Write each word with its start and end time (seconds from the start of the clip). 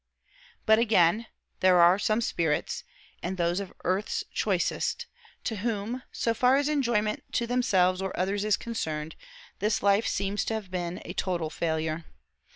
But 0.65 0.79
again: 0.79 1.27
there 1.59 1.79
are 1.79 1.99
some 1.99 2.21
spirits 2.21 2.83
(and 3.21 3.37
those 3.37 3.59
of 3.59 3.71
earth's 3.83 4.23
choicest) 4.33 5.05
to 5.43 5.57
whom, 5.57 6.01
so 6.11 6.33
far 6.33 6.55
as 6.55 6.67
enjoyment 6.67 7.21
to 7.33 7.45
themselves 7.45 8.01
or 8.01 8.11
others 8.19 8.43
is 8.43 8.57
concerned, 8.57 9.15
this 9.59 9.83
life 9.83 10.07
seems 10.07 10.43
to 10.45 10.55
have 10.55 10.71
been 10.71 11.03
a 11.05 11.13
total 11.13 11.51
failure. 11.51 12.05